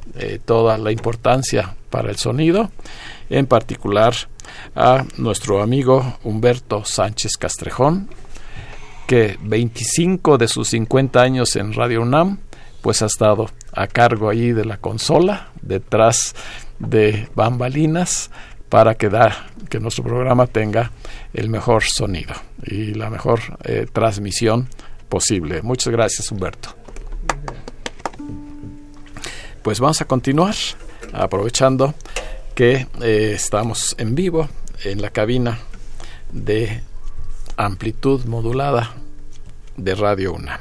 [0.45, 2.71] toda la importancia para el sonido,
[3.31, 4.15] en particular
[4.75, 8.09] a nuestro amigo Humberto Sánchez Castrejón,
[9.07, 12.39] que 25 de sus 50 años en Radio UNAM,
[12.83, 16.35] pues ha estado a cargo allí de la consola, detrás
[16.79, 18.31] de bambalinas,
[18.69, 19.11] para que,
[19.69, 20.93] que nuestro programa tenga
[21.33, 22.35] el mejor sonido
[22.65, 24.69] y la mejor eh, transmisión
[25.09, 25.63] posible.
[25.63, 26.75] Muchas gracias, Humberto.
[29.63, 30.55] Pues vamos a continuar,
[31.13, 31.95] aprovechando
[32.59, 34.49] que eh, estamos en vivo
[34.83, 35.61] en la cabina
[36.33, 36.81] de
[37.57, 38.97] amplitud modulada
[39.77, 40.59] de Radio UNAM.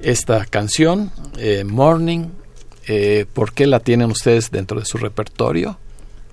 [0.00, 2.30] Esta canción, eh, Morning,
[2.88, 5.78] eh, ¿por qué la tienen ustedes dentro de su repertorio?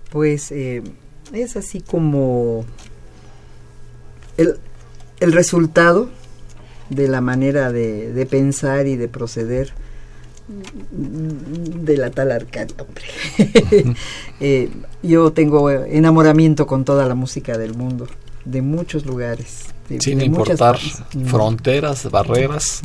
[0.09, 2.65] Pues es así como
[4.35, 4.57] el,
[5.19, 6.09] el resultado
[6.89, 9.73] de la manera de, de pensar y de proceder
[10.47, 13.95] de la tal Arcana, hombre.
[14.41, 14.69] Eh,
[15.01, 18.07] yo tengo enamoramiento con toda la música del mundo,
[18.43, 19.67] de muchos lugares.
[19.89, 20.77] de- Sin de importar
[21.27, 22.81] fronteras, barreras.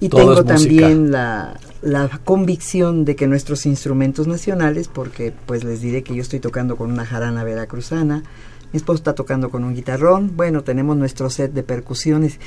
[0.00, 5.62] Y todo tengo es también la, la convicción de que nuestros instrumentos nacionales, porque pues
[5.64, 8.22] les diré que yo estoy tocando con una jarana veracruzana,
[8.72, 12.38] mi esposo está tocando con un guitarrón, bueno, tenemos nuestro set de percusiones,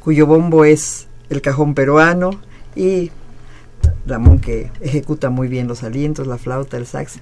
[0.00, 2.30] cuyo bombo es el cajón peruano
[2.74, 3.10] y
[4.06, 7.18] Ramón que ejecuta muy bien los alientos, la flauta, el sax,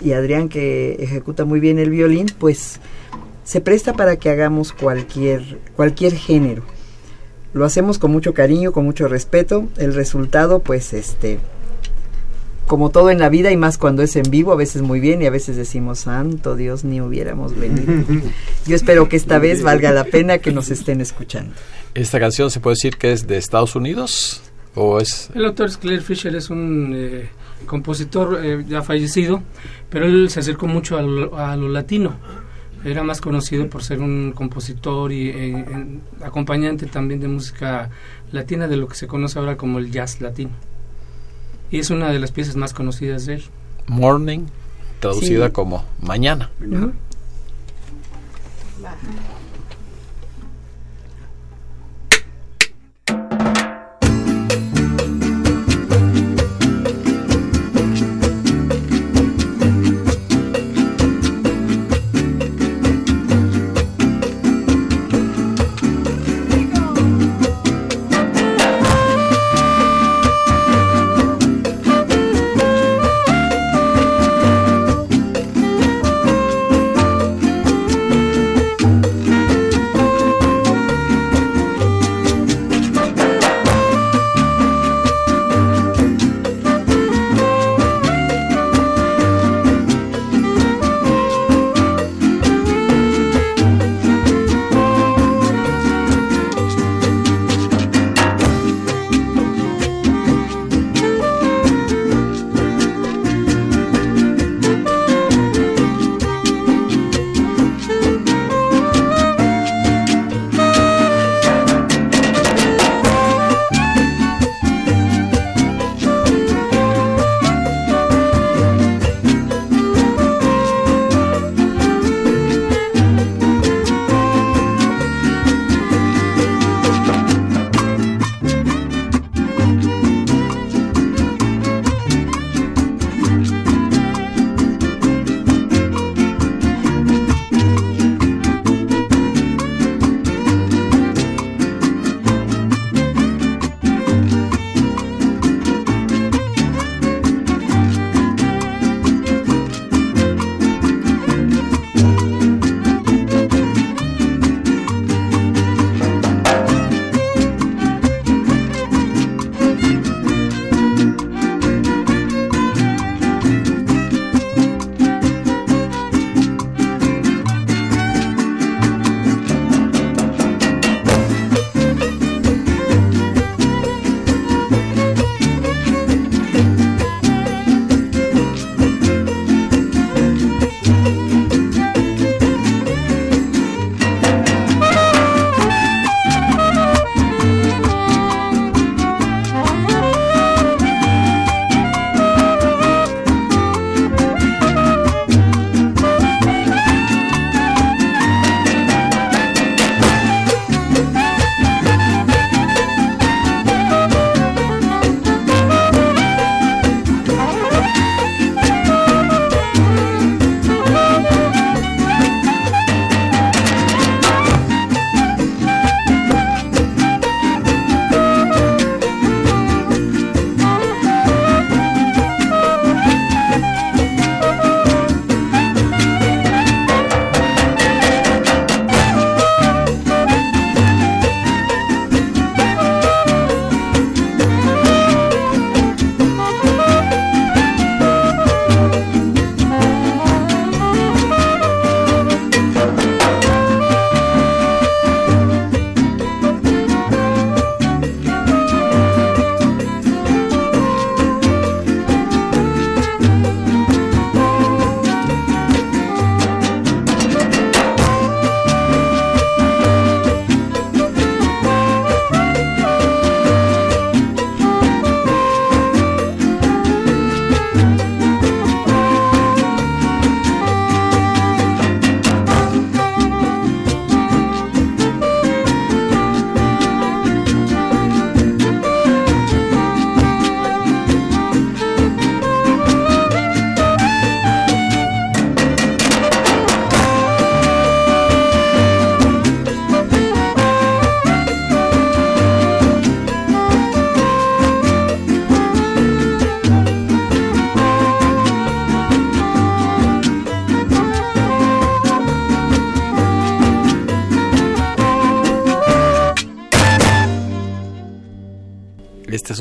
[0.00, 2.80] y Adrián que ejecuta muy bien el violín, pues
[3.44, 6.62] se presta para que hagamos cualquier, cualquier género
[7.54, 9.68] lo hacemos con mucho cariño, con mucho respeto.
[9.76, 11.38] El resultado, pues, este,
[12.66, 15.22] como todo en la vida y más cuando es en vivo, a veces muy bien
[15.22, 18.04] y a veces decimos, santo Dios, ni hubiéramos venido.
[18.66, 21.54] Yo espero que esta vez valga la pena que nos estén escuchando.
[21.94, 24.42] ¿Esta canción se puede decir que es de Estados Unidos?
[24.80, 25.30] ¿O es.?
[25.34, 27.28] El autor es Claire Fisher, es un eh,
[27.66, 29.42] compositor eh, ya fallecido,
[29.90, 32.14] pero él se acercó mucho a lo, a lo latino.
[32.84, 37.90] Era más conocido por ser un compositor y eh, en- acompañante también de música
[38.30, 40.52] latina, de lo que se conoce ahora como el jazz latino.
[41.72, 43.44] Y es una de las piezas más conocidas de él.
[43.88, 44.46] Morning,
[45.00, 45.52] traducida Sí.
[45.52, 46.50] como mañana.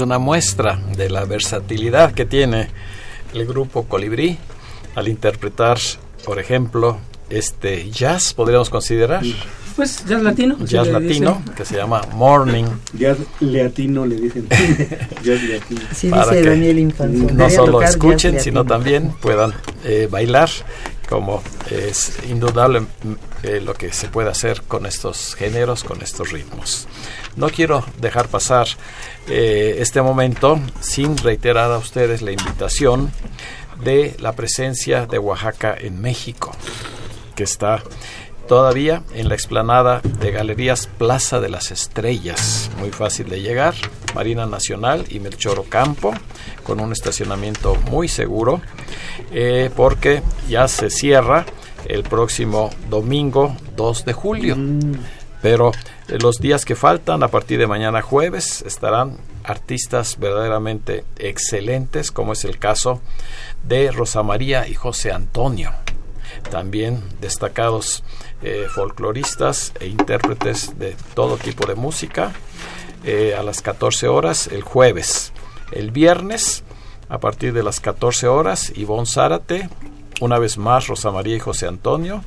[0.07, 2.69] Una muestra de la versatilidad que tiene
[3.33, 4.37] el grupo Colibrí
[4.95, 5.77] al interpretar,
[6.23, 6.97] por ejemplo,
[7.29, 9.21] este jazz, podríamos considerar.
[9.75, 10.55] Pues jazz latino.
[10.63, 11.55] Jazz latino, dice.
[11.57, 12.63] que se llama Morning.
[12.97, 14.47] Jazz leatino le dicen.
[15.25, 15.81] jazz leatino.
[15.93, 17.35] Sí, para dice que Daniel Infanzón.
[17.35, 18.75] no solo escuchen, sino latino.
[18.75, 19.53] también puedan
[19.83, 20.49] eh, bailar,
[21.09, 21.41] como
[21.71, 22.85] es indudable
[23.43, 26.87] eh, lo que se puede hacer con estos géneros, con estos ritmos.
[27.35, 28.67] No quiero dejar pasar
[29.27, 33.11] eh, este momento sin reiterar a ustedes la invitación
[33.83, 36.51] de la presencia de Oaxaca en México,
[37.35, 37.83] que está
[38.47, 43.75] todavía en la explanada de Galerías Plaza de las Estrellas, muy fácil de llegar,
[44.15, 46.13] Marina Nacional y Melchor Ocampo,
[46.63, 48.61] con un estacionamiento muy seguro,
[49.31, 51.45] eh, porque ya se cierra
[51.85, 54.57] el próximo domingo 2 de julio.
[55.41, 55.71] Pero
[56.07, 62.33] eh, los días que faltan, a partir de mañana jueves, estarán artistas verdaderamente excelentes, como
[62.33, 63.01] es el caso
[63.63, 65.71] de Rosa María y José Antonio.
[66.49, 68.03] También destacados
[68.41, 72.33] eh, folcloristas e intérpretes de todo tipo de música
[73.03, 75.33] eh, a las 14 horas el jueves.
[75.71, 76.63] El viernes,
[77.09, 79.69] a partir de las 14 horas, Ivonne Zárate,
[80.21, 82.23] una vez más Rosa María y José Antonio,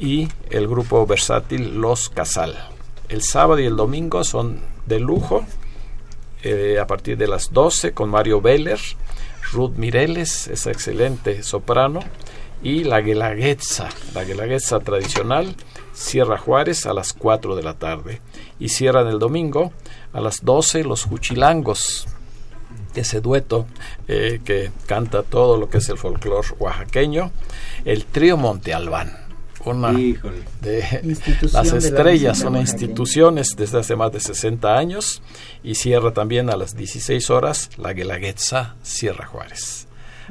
[0.00, 2.58] y el grupo versátil Los Casal.
[3.08, 5.44] El sábado y el domingo son de lujo,
[6.42, 8.78] eh, a partir de las 12 con Mario Veller,
[9.52, 12.00] Ruth Mireles, esa excelente soprano,
[12.62, 15.54] y la Guelaguetza, la Guelaguetza tradicional,
[15.92, 18.20] Sierra Juárez a las 4 de la tarde.
[18.58, 19.72] Y cierran el domingo
[20.12, 22.06] a las 12 los Juchilangos,
[22.94, 23.66] ese dueto
[24.06, 27.30] eh, que canta todo lo que es el folclore oaxaqueño,
[27.84, 29.16] el trío Monte Albán,
[29.64, 30.42] una Híjole.
[30.60, 35.22] de Institución las de la estrellas, una instituciones desde hace más de 60 años
[35.62, 39.87] y cierra también a las 16 horas la Guelaguetza Sierra Juárez.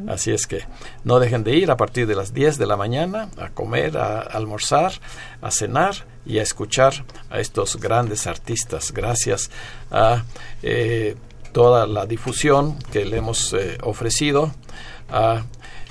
[0.07, 0.63] Así es que
[1.03, 4.19] no dejen de ir a partir de las 10 de la mañana a comer, a
[4.19, 4.93] almorzar,
[5.41, 8.91] a cenar y a escuchar a estos grandes artistas.
[8.91, 9.49] Gracias
[9.91, 10.23] a
[10.61, 11.15] eh,
[11.51, 14.51] toda la difusión que le hemos eh, ofrecido
[15.09, 15.43] a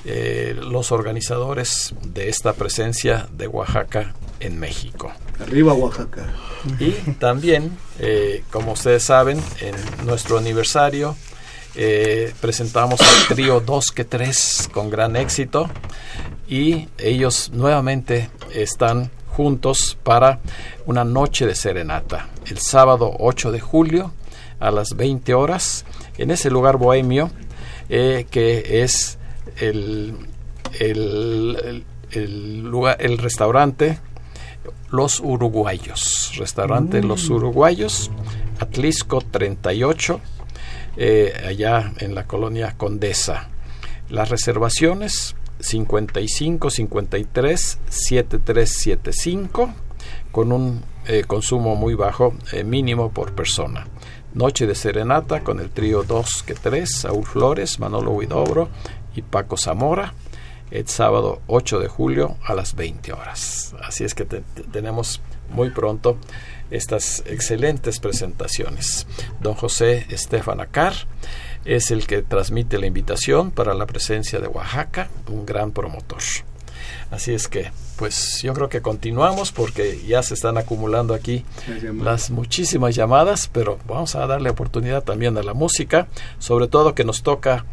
[0.04, 5.10] eh, los organizadores de esta presencia de Oaxaca en México.
[5.40, 6.32] Arriba Oaxaca.
[6.78, 9.74] Y también, eh, como ustedes saben, en
[10.06, 11.16] nuestro aniversario
[11.76, 15.68] eh, presentamos al trío 2 que 3 con gran éxito
[16.48, 20.40] y ellos nuevamente están juntos para
[20.86, 22.28] una noche de serenata.
[22.46, 24.12] El sábado 8 de julio
[24.58, 25.84] a las 20 horas
[26.16, 27.30] en ese lugar bohemio
[27.88, 29.18] eh, que es
[29.58, 30.16] el,
[30.80, 31.84] el,
[32.62, 33.98] lugar, el restaurante
[34.90, 38.10] Los Uruguayos, restaurante Los Uruguayos,
[38.58, 40.20] Atlisco 38,
[40.96, 43.48] eh, allá en la colonia Condesa.
[44.08, 49.70] Las reservaciones 55 53 7375
[50.32, 53.86] con un eh, consumo muy bajo, eh, mínimo por persona.
[54.34, 58.68] Noche de serenata con el trío 2 que 3, Saúl Flores, Manolo Huidobro
[59.14, 60.12] y Paco Zamora
[60.70, 63.74] el sábado 8 de julio a las 20 horas.
[63.82, 66.18] Así es que te- te- tenemos muy pronto
[66.70, 69.06] estas excelentes presentaciones.
[69.40, 70.94] Don José Estefan Acar
[71.64, 76.22] es el que transmite la invitación para la presencia de Oaxaca, un gran promotor.
[77.10, 81.44] Así es que, pues yo creo que continuamos porque ya se están acumulando aquí
[82.02, 86.08] Las muchísimas llamadas, pero vamos a darle oportunidad también a la música,
[86.38, 87.64] sobre todo que nos toca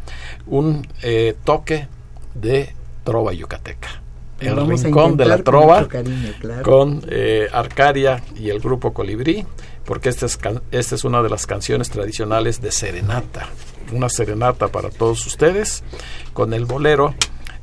[0.46, 1.88] un eh, toque
[2.34, 4.03] de trova yucateca.
[4.40, 6.62] El vamos rincón de la trova mucho cariño, claro.
[6.62, 9.46] con eh, Arcadia y el grupo Colibrí,
[9.84, 10.38] porque esta es,
[10.70, 13.48] esta es una de las canciones tradicionales de serenata,
[13.92, 15.84] una serenata para todos ustedes,
[16.32, 17.14] con el bolero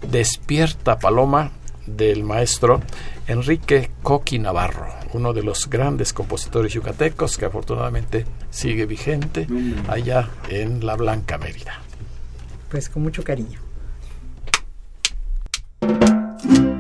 [0.10, 1.52] Despierta Paloma
[1.86, 2.82] del maestro
[3.28, 9.48] Enrique Coqui Navarro, uno de los grandes compositores yucatecos que afortunadamente sigue vigente
[9.88, 11.82] allá en la Blanca Mérida.
[12.70, 13.71] Pues con mucho cariño.
[16.42, 16.71] Despierta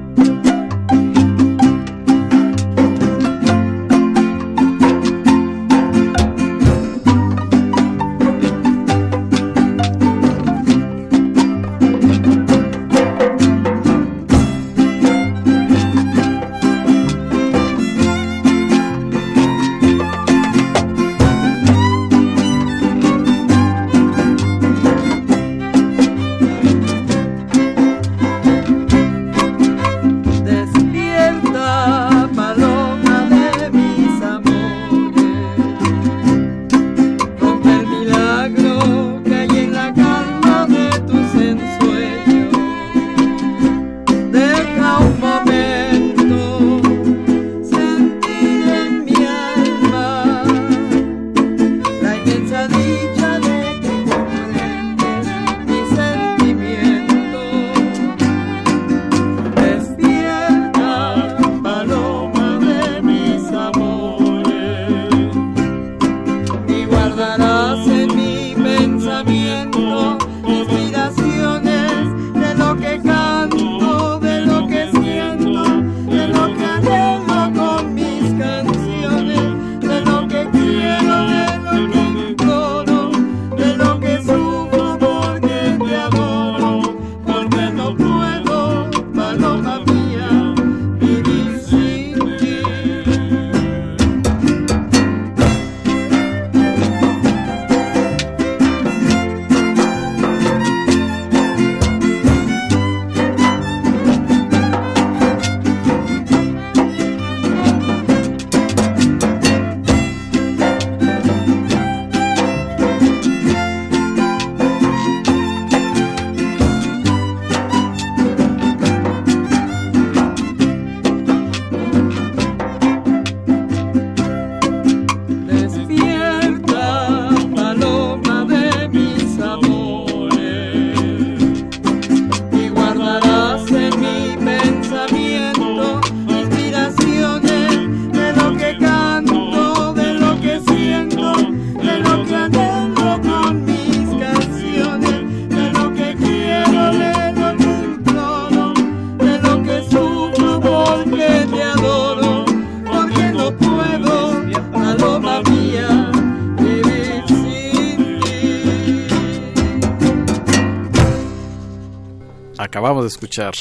[162.91, 163.53] acabamos de escuchar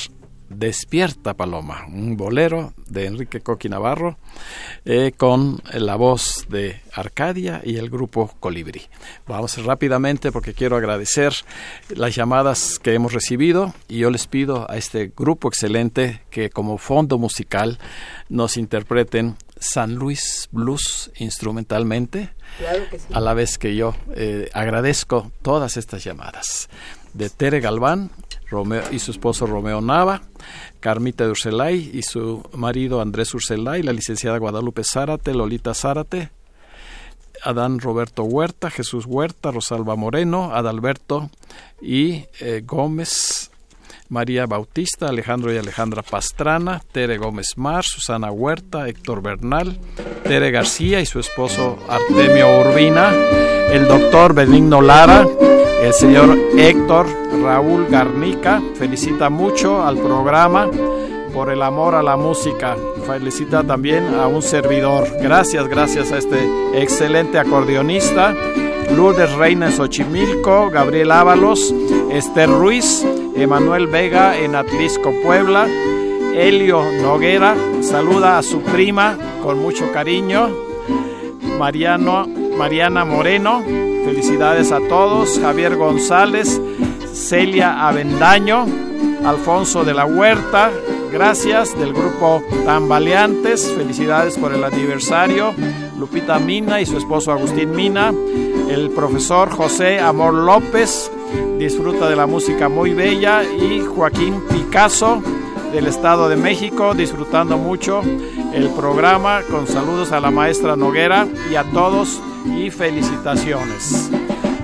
[0.48, 4.18] Despierta Paloma, un bolero de Enrique Coqui Navarro
[4.84, 8.82] eh, con la voz de Arcadia y el grupo Colibrí.
[9.28, 11.32] Vamos rápidamente porque quiero agradecer
[11.90, 16.76] las llamadas que hemos recibido y yo les pido a este grupo excelente que como
[16.78, 17.78] fondo musical
[18.28, 23.06] nos interpreten San Luis Blues instrumentalmente, Claro que sí.
[23.12, 26.68] a la vez que yo eh, agradezco todas estas llamadas
[27.12, 28.10] de Tere Galván
[28.90, 30.22] y su esposo Romeo Nava,
[30.80, 36.30] Carmita de Urselay y su marido Andrés Urselay, la licenciada Guadalupe Zárate, Lolita Zárate,
[37.42, 41.30] Adán Roberto Huerta, Jesús Huerta, Rosalba Moreno, Adalberto
[41.80, 43.49] y eh, Gómez,
[44.10, 49.78] María Bautista, Alejandro y Alejandra Pastrana, Tere Gómez Mar, Susana Huerta, Héctor Bernal,
[50.24, 53.14] Tere García y su esposo Artemio Urbina,
[53.70, 55.26] el doctor Benigno Lara,
[55.80, 57.06] el señor Héctor
[57.42, 60.68] Raúl Garnica, felicita mucho al programa
[61.32, 62.76] por el amor a la música.
[63.06, 65.08] Felicita también a un servidor.
[65.22, 66.38] Gracias, gracias a este
[66.74, 68.34] excelente acordeonista.
[68.94, 71.72] Lourdes Reina en Xochimilco, Gabriel Ábalos,
[72.12, 73.06] Esther Ruiz,
[73.36, 75.68] Emanuel Vega en Atlisco, Puebla,
[76.34, 80.48] Helio Noguera, saluda a su prima con mucho cariño,
[81.58, 83.62] Mariano, Mariana Moreno,
[84.04, 86.60] felicidades a todos, Javier González,
[87.12, 88.66] Celia Avendaño,
[89.24, 90.70] Alfonso de la Huerta,
[91.12, 95.54] gracias del grupo Tambaleantes, felicidades por el aniversario,
[95.98, 98.12] Lupita Mina y su esposo Agustín Mina,
[98.68, 101.10] el profesor José Amor López,
[101.58, 105.22] disfruta de la música muy bella y Joaquín Picasso
[105.72, 108.02] del Estado de México, disfrutando mucho
[108.52, 114.10] el programa con saludos a la maestra Noguera y a todos y felicitaciones.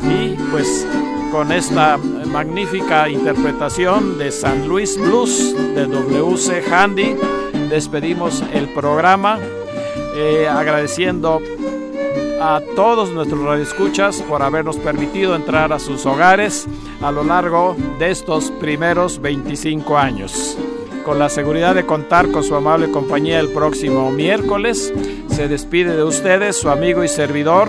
[0.02, 0.86] Y pues
[1.30, 7.16] con esta magnífica interpretación de San Luis Blues de WC Handy,
[7.68, 9.38] despedimos el programa
[10.14, 11.40] eh, agradeciendo
[12.40, 16.66] a todos nuestros radioescuchas por habernos permitido entrar a sus hogares
[17.00, 20.56] a lo largo de estos primeros 25 años.
[21.04, 24.92] Con la seguridad de contar con su amable compañía el próximo miércoles,
[25.28, 27.68] se despide de ustedes su amigo y servidor,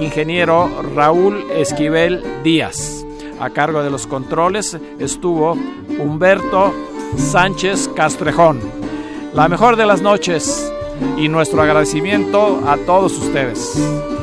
[0.00, 3.04] ingeniero Raúl Esquivel Díaz.
[3.40, 5.56] A cargo de los controles estuvo
[5.98, 6.72] Humberto
[7.16, 8.60] Sánchez Castrejón.
[9.34, 10.72] La mejor de las noches
[11.16, 14.17] y nuestro agradecimiento a todos ustedes.